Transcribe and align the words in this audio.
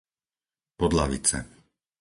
Podlavice 0.79 1.39